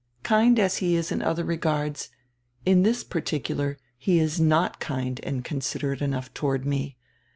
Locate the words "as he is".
0.57-1.11